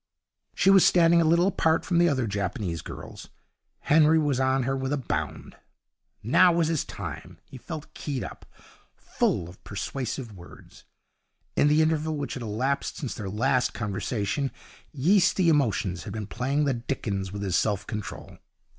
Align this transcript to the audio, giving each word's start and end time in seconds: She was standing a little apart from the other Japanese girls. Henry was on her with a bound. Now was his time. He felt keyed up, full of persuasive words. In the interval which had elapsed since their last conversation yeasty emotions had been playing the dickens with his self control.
She 0.55 0.71
was 0.71 0.83
standing 0.83 1.21
a 1.21 1.25
little 1.25 1.45
apart 1.45 1.85
from 1.85 1.99
the 1.99 2.09
other 2.09 2.25
Japanese 2.25 2.81
girls. 2.81 3.29
Henry 3.81 4.17
was 4.17 4.39
on 4.39 4.63
her 4.63 4.75
with 4.75 4.91
a 4.91 4.97
bound. 4.97 5.55
Now 6.23 6.51
was 6.53 6.69
his 6.69 6.83
time. 6.83 7.37
He 7.45 7.59
felt 7.59 7.93
keyed 7.93 8.23
up, 8.23 8.47
full 8.95 9.47
of 9.47 9.63
persuasive 9.63 10.35
words. 10.35 10.85
In 11.55 11.67
the 11.67 11.83
interval 11.83 12.17
which 12.17 12.33
had 12.33 12.41
elapsed 12.41 12.97
since 12.97 13.13
their 13.13 13.29
last 13.29 13.75
conversation 13.75 14.49
yeasty 14.91 15.49
emotions 15.49 16.05
had 16.05 16.13
been 16.13 16.25
playing 16.25 16.65
the 16.65 16.73
dickens 16.73 17.31
with 17.31 17.43
his 17.43 17.55
self 17.55 17.85
control. 17.85 18.39